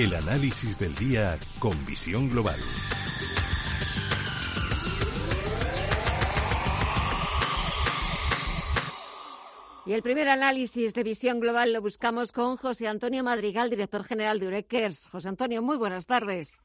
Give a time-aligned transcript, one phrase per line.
[0.00, 2.58] El análisis del día con visión global.
[9.84, 14.40] Y el primer análisis de visión global lo buscamos con José Antonio Madrigal, director general
[14.40, 15.06] de Urequers.
[15.06, 16.62] José Antonio, muy buenas tardes.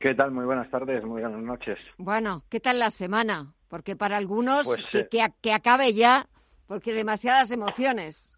[0.00, 0.32] ¿Qué tal?
[0.32, 1.78] Muy buenas tardes, muy buenas noches.
[1.96, 3.54] Bueno, ¿qué tal la semana?
[3.68, 6.26] Porque para algunos Pues, que, eh, que, que acabe ya,
[6.66, 8.33] porque demasiadas emociones.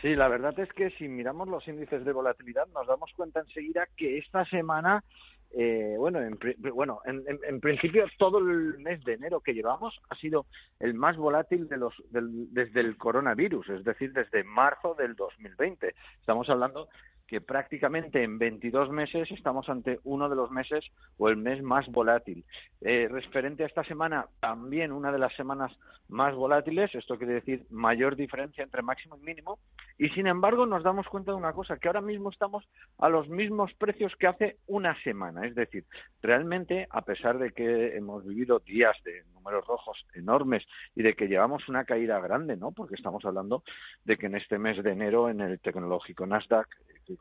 [0.00, 3.86] Sí, la verdad es que si miramos los índices de volatilidad nos damos cuenta enseguida
[3.96, 5.04] que esta semana,
[5.52, 6.38] eh, bueno, en,
[6.72, 10.46] bueno en, en- en principio todo el mes de enero que llevamos ha sido
[10.78, 15.94] el más volátil de los, del- desde el coronavirus, es decir, desde marzo del 2020.
[16.20, 16.88] Estamos hablando
[17.30, 20.84] que prácticamente en 22 meses estamos ante uno de los meses
[21.16, 22.44] o el mes más volátil.
[22.80, 25.70] Eh, referente a esta semana, también una de las semanas
[26.08, 29.60] más volátiles, esto quiere decir mayor diferencia entre máximo y mínimo,
[29.96, 32.64] y sin embargo nos damos cuenta de una cosa, que ahora mismo estamos
[32.98, 35.46] a los mismos precios que hace una semana.
[35.46, 35.84] Es decir,
[36.20, 40.64] realmente, a pesar de que hemos vivido días de números rojos enormes
[40.96, 42.72] y de que llevamos una caída grande, ¿no?
[42.72, 43.62] Porque estamos hablando
[44.04, 46.66] de que en este mes de enero en el tecnológico Nasdaq,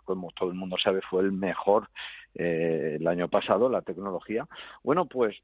[0.06, 1.90] como todo el mundo sabe fue el mejor
[2.36, 4.48] eh, el año pasado, la tecnología,
[4.84, 5.36] bueno, pues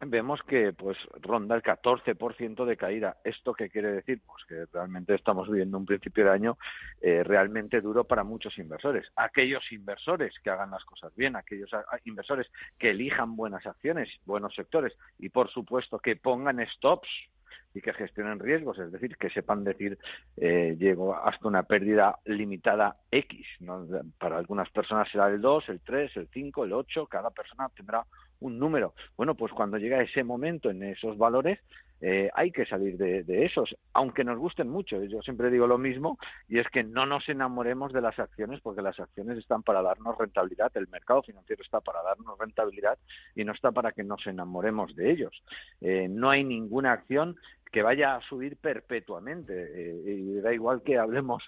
[0.00, 3.16] vemos que pues ronda el 14% de caída.
[3.24, 4.20] ¿Esto qué quiere decir?
[4.24, 6.58] Pues que realmente estamos viviendo un principio de año
[7.00, 9.06] eh, realmente duro para muchos inversores.
[9.16, 12.46] Aquellos inversores que hagan las cosas bien, aquellos a- a- inversores
[12.78, 17.08] que elijan buenas acciones, buenos sectores y por supuesto que pongan stops
[17.78, 19.98] y que gestionen riesgos, es decir, que sepan decir
[20.36, 23.46] eh, llego hasta una pérdida limitada X.
[23.60, 23.86] ¿no?
[24.18, 28.04] Para algunas personas será el 2, el 3, el 5, el 8, cada persona tendrá
[28.40, 28.94] un número.
[29.16, 31.60] Bueno, pues cuando llega ese momento en esos valores,
[32.00, 35.02] eh, hay que salir de, esos, aunque nos gusten mucho.
[35.04, 36.18] Yo siempre digo lo mismo,
[36.48, 40.16] y es que no nos enamoremos de las acciones, porque las acciones están para darnos
[40.16, 42.98] rentabilidad, el mercado financiero está para darnos rentabilidad
[43.34, 45.42] y no está para que nos enamoremos de ellos.
[45.80, 47.36] Eh, no hay ninguna acción
[47.70, 49.52] que vaya a subir perpetuamente.
[49.52, 51.42] Eh, y da igual que hablemos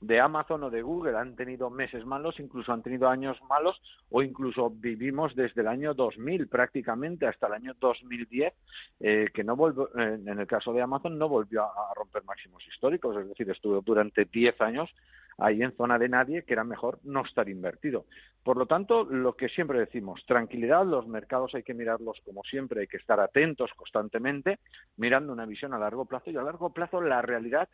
[0.00, 4.22] de Amazon o de Google, han tenido meses malos, incluso han tenido años malos, o
[4.22, 8.54] incluso vivimos desde el año 2000 prácticamente hasta el año 2010,
[9.00, 12.66] eh, que no volvió, en el caso de Amazon no volvió a, a romper máximos
[12.68, 14.90] históricos, es decir, estuvo durante 10 años
[15.38, 18.06] ahí en zona de nadie, que era mejor no estar invertido.
[18.42, 22.80] Por lo tanto, lo que siempre decimos, tranquilidad, los mercados hay que mirarlos como siempre,
[22.80, 24.58] hay que estar atentos constantemente,
[24.96, 27.68] mirando una visión a largo plazo, y a largo plazo la realidad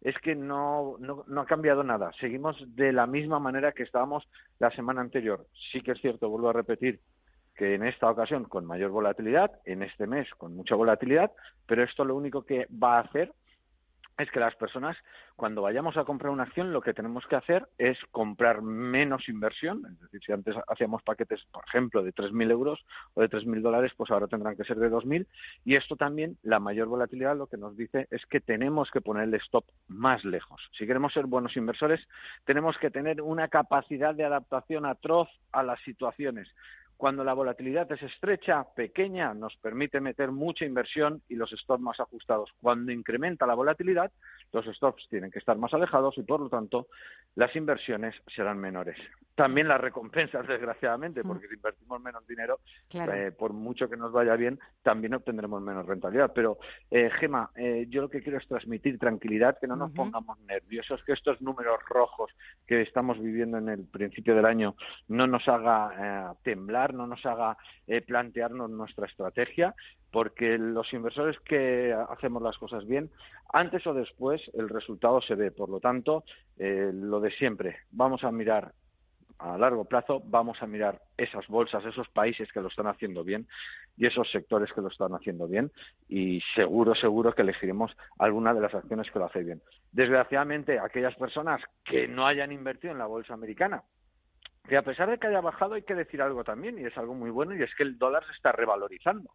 [0.00, 2.10] es que no, no, ha cambiado nada.
[2.20, 4.26] Seguimos de la misma manera que estábamos
[4.58, 5.46] la semana anterior.
[5.72, 7.00] Sí que es cierto, vuelvo a repetir,
[7.54, 11.30] que en esta ocasión con mayor volatilidad, en este mes con mucha volatilidad,
[11.66, 13.32] pero esto lo único que va a hacer
[14.22, 14.96] es que las personas,
[15.36, 19.86] cuando vayamos a comprar una acción, lo que tenemos que hacer es comprar menos inversión.
[19.86, 23.92] Es decir, si antes hacíamos paquetes, por ejemplo, de 3.000 euros o de 3.000 dólares,
[23.96, 25.26] pues ahora tendrán que ser de 2.000.
[25.64, 29.24] Y esto también, la mayor volatilidad, lo que nos dice es que tenemos que poner
[29.24, 30.60] el stop más lejos.
[30.78, 32.00] Si queremos ser buenos inversores,
[32.44, 36.48] tenemos que tener una capacidad de adaptación atroz a las situaciones.
[37.00, 41.98] Cuando la volatilidad es estrecha, pequeña, nos permite meter mucha inversión y los stops más
[41.98, 42.50] ajustados.
[42.60, 44.12] Cuando incrementa la volatilidad,
[44.52, 46.88] los stops tienen que estar más alejados y, por lo tanto,
[47.36, 48.98] las inversiones serán menores.
[49.34, 52.58] También las recompensas, desgraciadamente, porque si invertimos menos dinero,
[52.90, 53.14] Claro.
[53.14, 56.32] eh, por mucho que nos vaya bien, también obtendremos menos rentabilidad.
[56.34, 56.58] Pero,
[56.90, 61.02] eh, Gema, eh, yo lo que quiero es transmitir tranquilidad, que no nos pongamos nerviosos,
[61.04, 62.30] que estos números rojos
[62.66, 64.74] que estamos viviendo en el principio del año
[65.08, 66.34] no nos haga eh,
[66.92, 67.56] no nos haga
[67.86, 69.74] eh, plantearnos nuestra estrategia,
[70.10, 73.10] porque los inversores que hacemos las cosas bien,
[73.52, 75.50] antes o después el resultado se ve.
[75.50, 76.24] Por lo tanto,
[76.58, 78.72] eh, lo de siempre, vamos a mirar
[79.40, 83.46] a largo plazo vamos a mirar esas bolsas, esos países que lo están haciendo bien
[83.96, 85.70] y esos sectores que lo están haciendo bien
[86.08, 89.62] y seguro, seguro que elegiremos alguna de las acciones que lo hace bien.
[89.92, 93.82] Desgraciadamente, aquellas personas que no hayan invertido en la bolsa americana,
[94.68, 97.14] que a pesar de que haya bajado hay que decir algo también y es algo
[97.14, 99.30] muy bueno y es que el dólar se está revalorizando.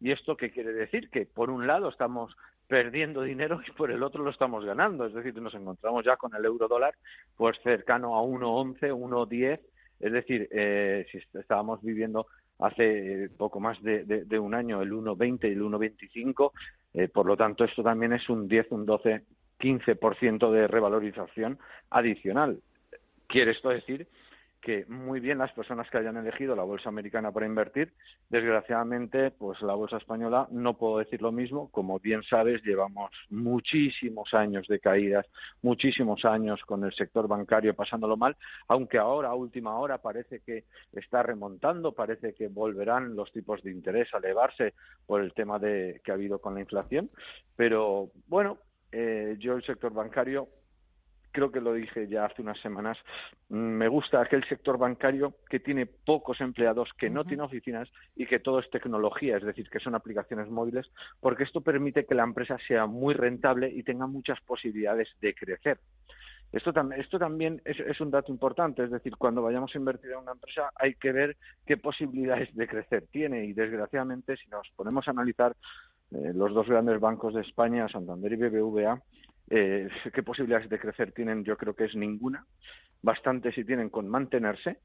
[0.00, 1.10] ¿Y esto qué quiere decir?
[1.10, 2.34] Que por un lado estamos
[2.66, 5.06] perdiendo dinero y por el otro lo estamos ganando.
[5.06, 6.94] Es decir, nos encontramos ya con el euro dólar
[7.36, 9.60] pues cercano a 1,11, 1,10.
[10.00, 12.26] Es decir, eh, si est- estábamos viviendo
[12.58, 16.52] hace poco más de, de- de un año el 1,20 y el 1,25,
[16.94, 19.22] eh, por lo tanto esto también es un 10, un 12,
[19.60, 21.58] 15% de revalorización
[21.90, 22.58] adicional.
[23.28, 24.06] Quiere esto decir
[24.64, 27.92] que muy bien las personas que hayan elegido la bolsa americana para invertir.
[28.30, 31.70] Desgraciadamente, pues la bolsa española no puedo decir lo mismo.
[31.70, 35.26] Como bien sabes, llevamos muchísimos años de caídas,
[35.60, 40.64] muchísimos años con el sector bancario pasándolo mal, aunque ahora, a última hora, parece que
[40.94, 44.72] está remontando, parece que volverán los tipos de interés a elevarse
[45.06, 47.10] por el tema de que ha habido con la inflación.
[47.54, 48.56] Pero bueno,
[48.92, 50.48] eh, yo el sector bancario
[51.34, 52.96] creo que lo dije ya hace unas semanas,
[53.48, 58.24] mm, me gusta aquel sector bancario que tiene pocos empleados, que no tiene oficinas y
[58.24, 60.86] que todo es tecnología, es decir, que son aplicaciones móviles,
[61.20, 65.78] porque esto permite que la empresa sea muy rentable y tenga muchas posibilidades de crecer.
[66.52, 70.32] Esto, esto también es, un dato importante, es decir, cuando vayamos a invertir en una
[70.32, 71.36] empresa hay que ver
[71.66, 75.56] qué posibilidades de crecer tiene y desgraciadamente si nos ponemos a analizar
[76.12, 79.02] eh, los dos grandes bancos de España, Santander y BBVA,
[79.50, 81.44] eh, ¿Qué posibilidades de crecer tienen?
[81.44, 82.44] Yo creo que es ninguna.
[83.02, 84.78] Bastante si tienen con mantenerse,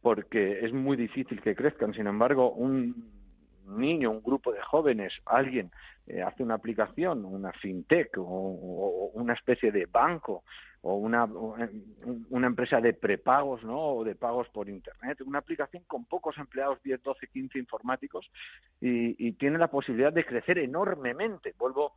[0.00, 1.92] porque es muy difícil que crezcan.
[1.92, 3.18] Sin embargo, un
[3.66, 5.70] niño, un grupo de jóvenes, alguien
[6.06, 10.44] eh, hace una aplicación, una fintech o, una especie de banco
[10.80, 11.24] o una,
[12.30, 13.78] una empresa de prepagos ¿no?
[13.78, 18.30] o de pagos por Internet, una aplicación con pocos empleados, 10, 12, 15 informáticos
[18.80, 21.52] y, y tiene la posibilidad de crecer enormemente.
[21.58, 21.94] Vuelvo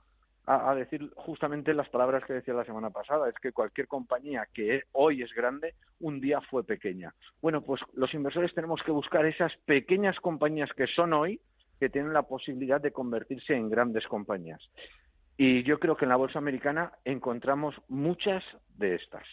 [0.55, 4.83] a, decir justamente las palabras que decía la semana pasada, es que cualquier compañía que
[4.91, 7.13] hoy es grande, un día fue pequeña.
[7.41, 11.39] Bueno, pues los inversores tenemos que buscar esas pequeñas compañías que son hoy,
[11.79, 14.61] que tienen la posibilidad de convertirse en grandes compañías.
[15.37, 18.43] Y yo creo que en la bolsa americana encontramos muchas
[18.77, 19.25] de estas.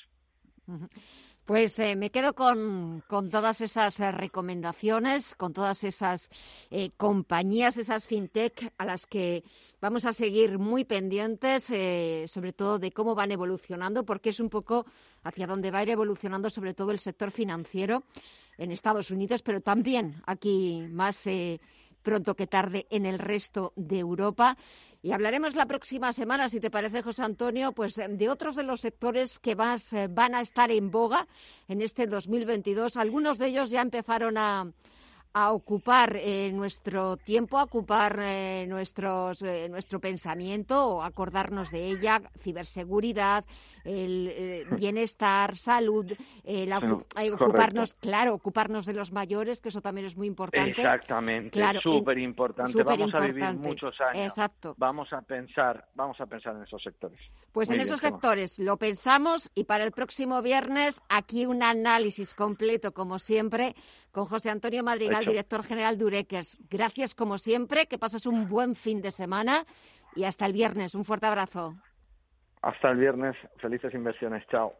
[1.48, 6.28] Pues eh, me quedo con, todas esas eh, recomendaciones, con todas esas
[6.70, 9.44] eh, compañías, esas fintech a las que
[9.80, 11.64] vamos a seguir muy pendientes,
[12.30, 14.84] sobre todo de cómo van evolucionando, porque es un poco
[15.24, 18.02] hacia dónde va a ir evolucionando sobre todo el sector financiero
[18.58, 21.26] en Estados Unidos, pero también aquí más
[22.08, 24.56] pronto que tarde en el resto de Europa.
[25.02, 28.80] Y hablaremos la próxima semana, si te parece, José Antonio, pues de otros de los
[28.80, 31.28] sectores que más eh, van a estar en boga
[31.68, 32.96] en este 2022.
[32.96, 34.72] Algunos de ellos ya empezaron a,
[35.32, 41.90] a ocupar eh, nuestro tiempo, a ocupar eh, nuestros, eh, nuestro pensamiento o acordarnos de
[41.90, 43.44] ella, ciberseguridad,
[43.84, 46.12] el bienestar, salud,
[47.32, 50.72] ocuparnos, claro, ocuparnos de los mayores, que eso también es muy importante.
[50.72, 52.82] Exactamente, súper importante.
[52.82, 54.26] Vamos a vivir muchos años.
[54.26, 54.74] Exacto.
[54.76, 57.18] Vamos a pensar, vamos a pensar en esos sectores.
[57.52, 62.92] Pues en esos sectores lo pensamos y para el próximo viernes aquí un análisis completo,
[62.92, 63.74] como siempre,
[64.12, 66.58] con José Antonio Madrigal, director general de Urequers.
[66.70, 69.64] Gracias como siempre, que pases un buen fin de semana
[70.14, 70.94] y hasta el viernes.
[70.94, 71.74] Un fuerte abrazo.
[72.62, 73.36] Hasta el viernes.
[73.60, 74.46] Felices inversiones.
[74.48, 74.74] Chao.